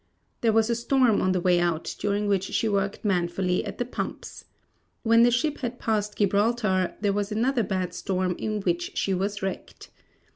There 0.41 0.51
was 0.51 0.67
a 0.67 0.73
storm 0.75 1.21
on 1.21 1.31
the 1.31 1.39
way 1.39 1.59
out, 1.59 1.95
during 1.99 2.25
which 2.27 2.45
she 2.45 2.67
worked 2.67 3.05
manfully 3.05 3.63
at 3.63 3.77
the 3.77 3.85
pumps. 3.85 4.45
When 5.03 5.21
the 5.21 5.29
ship 5.29 5.59
had 5.59 5.77
passed 5.77 6.17
Gibraltar 6.17 6.95
there 7.01 7.13
was 7.13 7.31
another 7.31 7.61
bad 7.61 7.93
storm 7.93 8.35
in 8.39 8.61
which 8.61 8.97
she 8.97 9.13
was 9.13 9.43
wrecked. 9.43 9.91